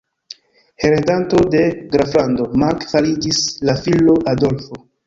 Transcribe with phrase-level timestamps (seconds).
[0.85, 1.61] Heredanto de
[1.93, 4.87] Graflando Mark fariĝis la filo Adolfo.